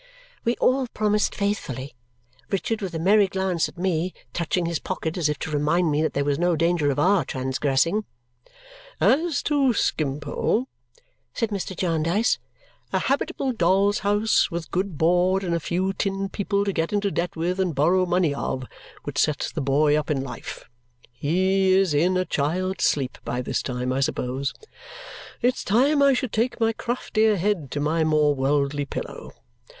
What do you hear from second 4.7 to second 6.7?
pocket as if to remind me that there was no